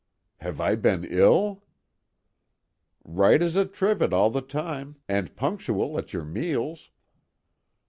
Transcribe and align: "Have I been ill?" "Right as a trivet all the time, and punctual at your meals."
"Have 0.37 0.59
I 0.59 0.73
been 0.73 1.03
ill?" 1.07 1.63
"Right 3.03 3.39
as 3.39 3.55
a 3.55 3.65
trivet 3.67 4.13
all 4.13 4.31
the 4.31 4.41
time, 4.41 4.95
and 5.07 5.35
punctual 5.35 5.95
at 5.99 6.11
your 6.11 6.25
meals." 6.25 6.89